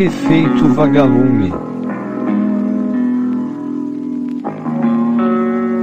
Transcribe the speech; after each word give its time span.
Efeito 0.00 0.66
vagalume. 0.72 1.52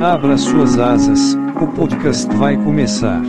Abra 0.03 0.35
suas 0.39 0.79
asas, 0.79 1.35
o 1.61 1.67
podcast 1.75 2.25
vai 2.35 2.57
começar. 2.57 3.21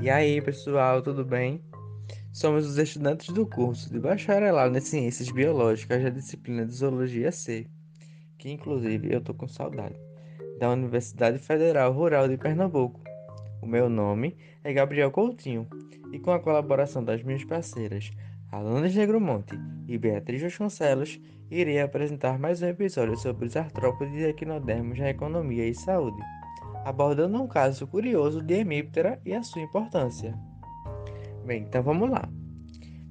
E 0.00 0.08
aí, 0.08 0.40
pessoal, 0.40 1.02
tudo 1.02 1.22
bem? 1.22 1.62
Somos 2.32 2.66
os 2.66 2.78
estudantes 2.78 3.28
do 3.28 3.46
curso 3.46 3.92
de 3.92 4.00
Bacharelado 4.00 4.74
em 4.74 4.80
Ciências 4.80 5.30
Biológicas 5.30 6.02
da 6.02 6.08
disciplina 6.08 6.64
de 6.64 6.72
Zoologia 6.72 7.30
C, 7.30 7.68
que 8.38 8.50
inclusive 8.50 9.12
eu 9.12 9.20
tô 9.20 9.34
com 9.34 9.48
saudade, 9.48 9.96
da 10.58 10.70
Universidade 10.70 11.38
Federal 11.38 11.92
Rural 11.92 12.28
de 12.28 12.36
Pernambuco. 12.36 13.00
O 13.60 13.66
meu 13.66 13.88
nome 13.88 14.36
é 14.62 14.72
Gabriel 14.72 15.10
Coutinho 15.10 15.66
e 16.12 16.18
com 16.18 16.30
a 16.30 16.38
colaboração 16.38 17.02
das 17.04 17.22
minhas 17.22 17.44
parceiras 17.44 18.10
Alanis 18.50 18.94
Negromonte 18.94 19.58
e 19.86 19.98
Beatriz 19.98 20.40
Vasconcelos, 20.40 21.20
irei 21.50 21.80
apresentar 21.80 22.38
mais 22.38 22.62
um 22.62 22.66
episódio 22.66 23.16
sobre 23.16 23.46
os 23.46 23.56
artrópodes 23.56 24.14
e 24.14 24.24
equinodermos 24.24 24.98
na 24.98 25.10
economia 25.10 25.66
e 25.66 25.74
saúde, 25.74 26.22
abordando 26.84 27.42
um 27.42 27.46
caso 27.46 27.86
curioso 27.86 28.40
de 28.40 28.54
hemíptera 28.54 29.20
e 29.24 29.34
a 29.34 29.42
sua 29.42 29.60
importância. 29.60 30.34
Bem, 31.44 31.64
então 31.64 31.82
vamos 31.82 32.08
lá. 32.08 32.26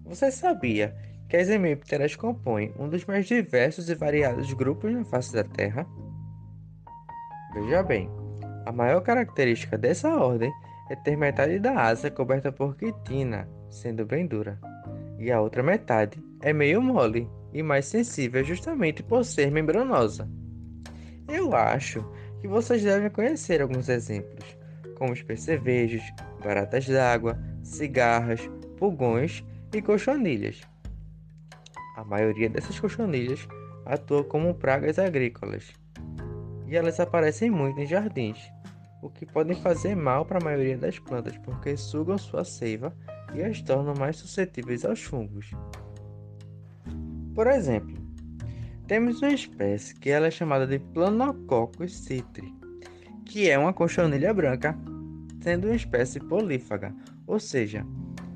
Você 0.06 0.32
sabia 0.32 0.96
que 1.28 1.38
as 1.38 1.50
hemípteras 1.50 2.16
compõem 2.16 2.74
um 2.80 2.88
dos 2.88 3.06
mais 3.06 3.26
diversos 3.26 3.90
e 3.90 3.96
variados 3.96 4.52
grupos 4.54 4.94
na 4.94 5.04
face 5.04 5.34
da 5.34 5.44
Terra? 5.44 5.86
Veja 7.54 7.84
bem, 7.84 8.10
a 8.66 8.72
maior 8.72 9.02
característica 9.02 9.78
dessa 9.78 10.10
ordem 10.10 10.52
é 10.90 10.96
ter 10.96 11.18
metade 11.18 11.60
da 11.60 11.74
asa 11.74 12.10
coberta 12.10 12.52
por 12.52 12.76
quitina, 12.76 13.48
sendo 13.70 14.06
bem 14.06 14.26
dura, 14.26 14.60
e 15.20 15.32
a 15.32 15.42
outra 15.42 15.62
metade 15.62 16.22
é 16.42 16.54
meio 16.54 16.82
mole 16.82 17.30
e 17.54 17.62
mais 17.62 17.86
sensível 17.86 18.44
justamente 18.44 19.04
por 19.04 19.26
ser 19.26 19.52
membranosa. 19.52 20.30
Eu 21.28 21.54
acho 21.56 22.06
que 22.40 22.48
vocês 22.48 22.84
devem 22.84 23.10
conhecer 23.10 23.62
alguns 23.62 23.90
exemplos, 23.90 24.58
como 24.96 25.12
os 25.12 25.22
percevejos, 25.22 26.04
baratas 26.44 26.88
d'água, 26.88 27.38
cigarras, 27.64 28.50
pulgões 28.78 29.44
e 29.74 29.82
cochonilhas. 29.82 30.62
A 31.98 32.04
maioria 32.04 32.48
dessas 32.48 32.80
cochonilhas 32.80 33.48
atua 33.84 34.24
como 34.24 34.54
pragas 34.54 35.00
agrícolas 35.00 35.74
e 36.68 36.76
elas 36.76 37.00
aparecem 37.00 37.50
muito 37.50 37.80
em 37.80 37.88
jardins, 37.88 38.38
o 39.02 39.10
que 39.10 39.26
podem 39.26 39.60
fazer 39.64 39.96
mal 39.96 40.24
para 40.24 40.38
a 40.38 40.44
maioria 40.44 40.78
das 40.78 41.00
plantas 41.00 41.36
porque 41.40 41.76
sugam 41.76 42.16
sua 42.16 42.46
seiva 42.46 42.96
e 43.34 43.42
as 43.42 43.64
tornam 43.64 43.96
mais 43.96 44.18
suscetíveis 44.18 44.86
aos 44.86 45.02
fungos. 45.02 45.50
Por 47.34 47.48
exemplo, 47.48 47.98
temos 48.86 49.20
uma 49.24 49.34
espécie 49.34 49.96
que 49.96 50.12
ela 50.12 50.28
é 50.28 50.32
chamada 50.32 50.68
de 50.68 50.78
Planococcus 50.78 51.96
citri, 51.96 52.54
que 53.26 53.50
é 53.50 53.58
uma 53.58 53.74
cochonilha 53.74 54.32
branca, 54.36 54.78
sendo 55.42 55.66
uma 55.66 55.76
espécie 55.76 56.20
polífaga, 56.20 56.94
ou 57.26 57.40
seja, 57.40 57.84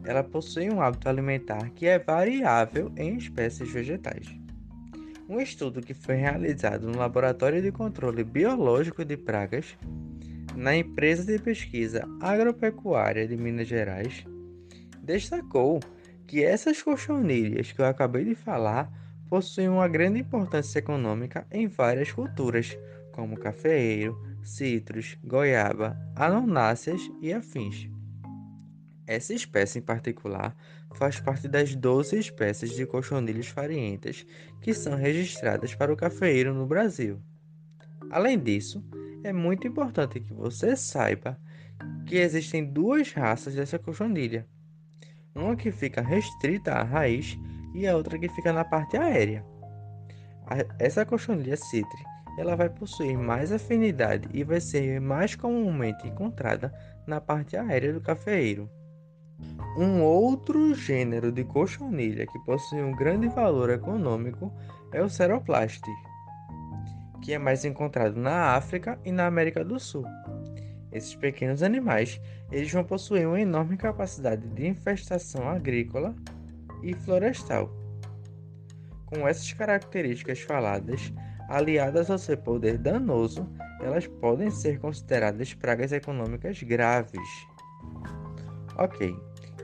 ela 0.04 0.24
possui 0.24 0.70
um 0.70 0.82
hábito 0.82 1.08
alimentar 1.08 1.70
que 1.72 1.86
é 1.86 2.00
variável 2.00 2.92
em 2.98 3.18
espécies 3.18 3.72
vegetais. 3.72 4.28
Um 5.30 5.40
estudo 5.40 5.82
que 5.82 5.94
foi 5.94 6.16
realizado 6.16 6.88
no 6.88 6.98
Laboratório 6.98 7.62
de 7.62 7.72
Controle 7.72 8.24
Biológico 8.24 9.06
de 9.06 9.16
Pragas, 9.16 9.78
na 10.56 10.76
empresa 10.76 11.24
de 11.24 11.40
pesquisa 11.40 12.06
agropecuária 12.20 13.28
de 13.28 13.38
Minas 13.38 13.68
Gerais, 13.68 14.26
destacou 15.02 15.80
que 16.28 16.44
essas 16.44 16.82
cochonilhas 16.82 17.72
que 17.72 17.82
eu 17.82 17.86
acabei 17.86 18.26
de 18.26 18.36
falar 18.36 18.92
possuem 19.30 19.70
uma 19.70 19.88
grande 19.88 20.20
importância 20.20 20.80
econômica 20.80 21.48
em 21.50 21.68
várias 21.68 22.12
culturas, 22.12 22.78
como 23.14 23.38
cafeeiro, 23.38 24.22
citros, 24.44 25.18
goiaba, 25.24 25.98
anonáceas 26.16 27.02
e 27.22 27.32
afins. 27.32 27.90
Essa 29.12 29.34
espécie 29.34 29.80
em 29.80 29.82
particular 29.82 30.56
faz 30.94 31.20
parte 31.20 31.46
das 31.46 31.76
12 31.76 32.18
espécies 32.18 32.72
de 32.72 32.86
cochonilhas 32.86 33.48
farinhentas 33.48 34.26
que 34.62 34.74
são 34.74 34.96
registradas 34.96 35.76
para 35.76 35.92
o 35.92 35.98
cafeeiro 35.98 36.54
no 36.54 36.66
Brasil. 36.66 37.22
Além 38.10 38.40
disso, 38.40 38.82
é 39.22 39.34
muito 39.34 39.68
importante 39.68 40.22
que 40.22 40.34
você 40.34 40.78
saiba 40.78 41.38
que 42.08 42.16
existem 42.16 42.64
duas 42.64 43.12
raças 43.12 43.54
dessa 43.54 43.78
cochonilha. 43.78 44.48
Uma 45.36 45.58
que 45.58 45.74
fica 45.74 46.00
restrita 46.00 46.72
à 46.72 46.82
raiz 46.82 47.38
e 47.76 47.86
a 47.86 47.98
outra 47.98 48.18
que 48.18 48.30
fica 48.30 48.54
na 48.54 48.64
parte 48.64 48.96
aérea. 48.96 49.46
Essa 50.80 51.06
cochonilha 51.06 51.58
citre 51.58 52.02
ela 52.38 52.56
vai 52.56 52.70
possuir 52.70 53.18
mais 53.18 53.52
afinidade 53.52 54.30
e 54.34 54.42
vai 54.42 54.62
ser 54.62 55.02
mais 55.02 55.36
comumente 55.36 56.08
encontrada 56.08 56.74
na 57.06 57.20
parte 57.20 57.58
aérea 57.58 57.92
do 57.92 58.00
cafeeiro. 58.00 58.72
Um 59.78 60.04
outro 60.04 60.76
gênero 60.76 61.32
de 61.32 61.44
cochonilha 61.44 62.28
que 62.28 62.40
possui 62.40 62.82
um 62.82 62.92
grande 62.92 63.30
valor 63.30 63.70
econômico 63.70 64.52
é 64.92 65.02
o 65.02 65.10
Ceroplast, 65.10 65.82
que 67.22 67.34
é 67.34 67.38
mais 67.38 67.64
encontrado 67.64 68.20
na 68.20 68.56
África 68.56 69.00
e 69.06 69.12
na 69.12 69.26
América 69.28 69.64
do 69.64 69.80
Sul. 69.80 70.06
Esses 70.92 71.16
pequenos 71.16 71.64
animais 71.64 72.20
eles 72.52 72.72
vão 72.72 72.84
possuir 72.84 73.26
uma 73.26 73.40
enorme 73.40 73.78
capacidade 73.78 74.46
de 74.50 74.68
infestação 74.68 75.48
agrícola 75.48 76.14
e 76.84 76.94
florestal. 76.94 77.72
Com 79.06 79.26
essas 79.28 79.54
características 79.54 80.42
faladas, 80.42 81.14
aliadas 81.48 82.10
ao 82.10 82.18
seu 82.18 82.38
poder 82.38 82.78
danoso, 82.78 83.48
elas 83.82 84.06
podem 84.06 84.50
ser 84.50 84.80
consideradas 84.80 85.54
pragas 85.54 85.92
econômicas 85.92 86.62
graves. 86.62 87.48
Ok, 88.78 89.16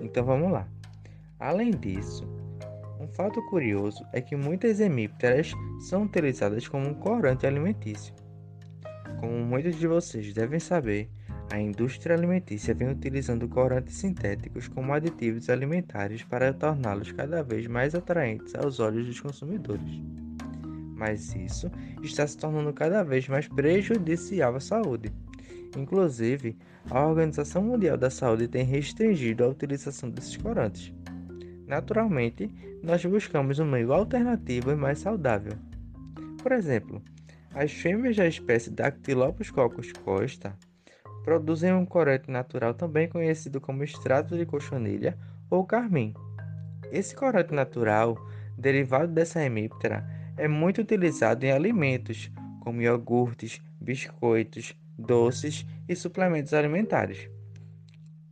então 0.02 0.24
vamos 0.24 0.52
lá. 0.52 0.68
Além 1.40 1.72
disso, 1.72 2.28
um 3.00 3.08
fato 3.08 3.42
curioso 3.50 4.06
é 4.12 4.20
que 4.20 4.36
muitas 4.36 4.80
hemípteras 4.80 5.52
são 5.80 6.04
utilizadas 6.04 6.68
como 6.68 6.88
um 6.88 6.94
corante 6.94 7.46
alimentício. 7.46 8.14
Como 9.20 9.34
muitos 9.46 9.76
de 9.76 9.88
vocês 9.88 10.34
devem 10.34 10.60
saber, 10.60 11.10
a 11.52 11.60
indústria 11.60 12.16
alimentícia 12.16 12.74
vem 12.74 12.90
utilizando 12.90 13.48
corantes 13.48 13.96
sintéticos 13.96 14.68
como 14.68 14.94
aditivos 14.94 15.50
alimentares 15.50 16.24
para 16.24 16.54
torná-los 16.54 17.12
cada 17.14 17.42
vez 17.42 17.68
mais 17.68 17.96
atraentes 17.96 18.54
aos 18.56 18.80
olhos 18.80 19.06
dos 19.06 19.20
consumidores. 19.20 20.02
Mas 20.96 21.36
isso 21.36 21.72
está 22.02 22.28
se 22.28 22.38
tornando 22.38 22.74
cada 22.74 23.04
vez 23.04 23.28
mais 23.30 23.48
prejudicial 23.48 24.56
à 24.56 24.60
saúde. 24.60 25.14
Inclusive, 25.76 26.58
a 26.90 27.06
Organização 27.06 27.64
Mundial 27.64 27.98
da 27.98 28.10
Saúde 28.10 28.48
tem 28.48 28.64
restringido 28.64 29.44
a 29.44 29.50
utilização 29.50 30.10
desses 30.10 30.38
corantes. 30.38 30.94
Naturalmente, 31.68 32.50
nós 32.82 33.04
buscamos 33.06 33.60
um 33.60 33.66
meio 33.66 33.92
alternativo 33.92 34.72
e 34.72 34.76
mais 34.76 35.00
saudável. 35.00 35.54
Por 36.42 36.52
exemplo, 36.52 37.02
as 37.54 37.72
fêmeas 37.72 38.16
da 38.16 38.26
espécie 38.26 38.70
Dactylopus 38.70 39.50
coccus 39.50 39.92
costa 39.92 40.56
produzem 41.24 41.74
um 41.74 41.86
corante 41.86 42.32
natural 42.32 42.74
também 42.74 43.10
conhecido 43.10 43.60
como 43.60 43.84
extrato 43.84 44.38
de 44.38 44.46
cochonilha 44.46 45.18
ou 45.50 45.66
carmim. 45.66 46.14
Esse 46.92 47.14
corante 47.14 47.54
natural, 47.54 48.18
derivado 48.58 49.12
dessa 49.12 49.44
hemíptera, 49.44 50.08
é 50.38 50.48
muito 50.48 50.80
utilizado 50.80 51.46
em 51.46 51.52
alimentos 51.52 52.32
como 52.62 52.82
iogurtes, 52.82 53.62
biscoitos, 53.82 54.74
doces 54.98 55.66
e 55.88 55.96
suplementos 55.96 56.54
alimentares. 56.54 57.30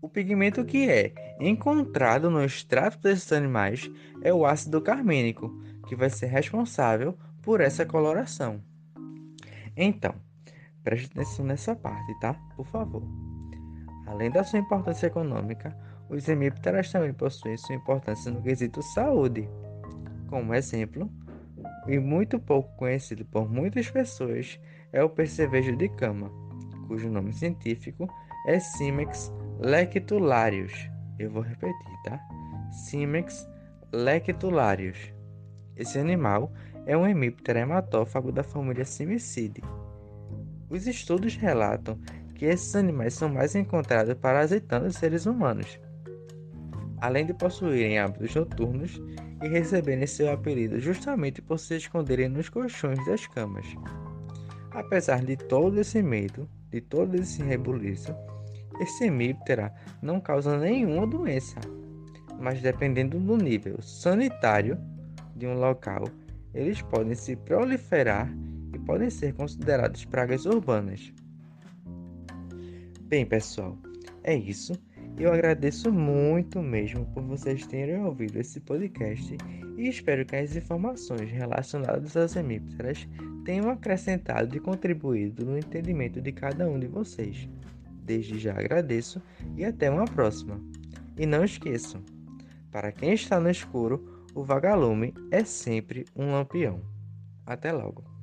O 0.02 0.10
pigmento 0.10 0.64
que 0.66 0.90
é 0.90 1.14
encontrado 1.40 2.30
no 2.30 2.44
extrato 2.44 3.00
desses 3.00 3.32
animais 3.32 3.90
é 4.22 4.34
o 4.34 4.46
ácido 4.46 4.82
carmínico, 4.82 5.50
que 5.88 5.96
vai 5.96 6.10
ser 6.10 6.28
responsável 6.28 7.18
por 7.42 7.62
essa 7.62 7.86
coloração. 7.86 8.62
Então, 9.76 10.16
Preste 10.86 11.08
atenção 11.08 11.44
nessa 11.44 11.76
parte, 11.76 12.14
tá? 12.20 12.36
Por 12.56 12.64
favor. 12.68 13.02
Além 14.06 14.30
da 14.30 14.44
sua 14.44 14.60
importância 14.60 15.08
econômica, 15.08 15.76
os 16.08 16.30
hemípteras 16.30 16.92
também 16.92 17.12
possuem 17.12 17.58
sua 17.58 17.76
importância 17.76 18.32
no 18.32 18.44
quesito 18.44 18.84
saúde. 18.84 19.50
Como 20.28 20.54
exemplo, 20.54 21.10
e 21.88 21.98
muito 21.98 22.38
pouco 22.38 22.70
conhecido 22.78 23.26
por 23.26 23.50
muitas 23.52 23.90
pessoas, 23.90 24.60
é 24.94 25.04
o 25.04 25.10
percevejo 25.10 25.76
de 25.76 25.90
cama, 25.90 26.32
cujo 26.88 27.10
nome 27.10 27.34
científico 27.34 28.08
é 28.48 28.60
Simex 28.60 29.34
lectularius. 29.60 30.74
Eu 31.20 31.32
vou 31.32 31.42
repetir, 31.42 32.02
tá? 32.04 32.20
Simex 32.72 33.48
lectularius. 33.92 35.14
Esse 35.76 36.00
animal 36.00 36.52
é 36.86 36.96
um 36.96 37.06
hemíptero 37.06 37.60
hematófago 37.60 38.32
da 38.32 38.44
família 38.44 38.86
Simicidae. 38.86 39.64
Os 40.70 40.88
estudos 40.88 41.36
relatam 41.36 42.00
que 42.36 42.46
esses 42.46 42.76
animais 42.76 43.14
são 43.14 43.30
mais 43.30 43.56
encontrados 43.56 44.14
parasitando 44.16 44.88
os 44.88 44.96
seres 44.96 45.26
humanos, 45.26 45.80
além 47.00 47.26
de 47.26 47.34
possuírem 47.34 47.98
hábitos 47.98 48.36
noturnos 48.36 49.02
e 49.42 49.48
receberem 49.48 50.06
seu 50.06 50.32
apelido 50.32 50.80
justamente 50.80 51.42
por 51.42 51.60
se 51.60 51.76
esconderem 51.76 52.30
nos 52.30 52.50
colchões 52.50 53.04
das 53.06 53.26
camas. 53.28 53.66
Apesar 54.72 55.24
de 55.24 55.38
todo 55.38 55.80
esse 55.80 56.02
medo, 56.04 56.50
de 56.76 56.82
todo 56.82 57.16
esse 57.16 57.42
rebuliço, 57.42 58.14
esse 58.82 59.06
hemíptera 59.06 59.74
não 60.02 60.20
causa 60.20 60.58
nenhuma 60.58 61.08
doença, 61.08 61.56
mas 62.38 62.62
dependendo 62.62 63.18
do 63.18 63.38
nível 63.38 63.82
sanitário 63.82 64.78
de 65.38 65.48
um 65.48 65.54
local, 65.54 66.04
eles 66.54 66.82
podem 66.82 67.16
se 67.16 67.38
proliferar 67.38 68.30
e 68.74 68.80
podem 68.80 69.10
ser 69.10 69.34
considerados 69.36 70.04
pragas 70.04 70.46
urbanas. 70.46 71.14
Bem, 73.04 73.26
pessoal, 73.26 73.78
é 74.22 74.36
isso. 74.36 74.74
Eu 75.18 75.32
agradeço 75.32 75.94
muito 75.94 76.62
mesmo 76.62 77.06
por 77.14 77.24
vocês 77.24 77.66
terem 77.66 78.04
ouvido 78.04 78.38
esse 78.38 78.60
podcast 78.60 79.38
e 79.78 79.88
espero 79.88 80.26
que 80.26 80.36
as 80.36 80.58
informações 80.58 81.32
relacionadas 81.32 82.18
às 82.18 82.36
hemípteras 82.36 83.08
tenham 83.46 83.70
acrescentado 83.70 84.58
e 84.58 84.60
contribuído 84.60 85.46
no 85.46 85.58
entendimento 85.58 86.20
de 86.20 86.32
cada 86.32 86.68
um 86.68 86.80
de 86.80 86.88
vocês. 86.88 87.48
Desde 88.04 88.38
já 88.38 88.52
agradeço 88.52 89.22
e 89.56 89.64
até 89.64 89.90
uma 89.90 90.06
próxima. 90.06 90.60
E 91.18 91.26
não 91.26 91.46
esqueçam, 91.46 92.02
para 92.72 92.92
quem 92.92 93.14
está 93.14 93.40
no 93.40 93.50
escuro, 93.50 94.26
o 94.34 94.44
vagalume 94.44 95.14
é 95.32 95.46
sempre 95.46 96.06
um 96.14 96.34
lampião. 96.34 96.82
Até 97.46 97.72
logo. 97.72 98.15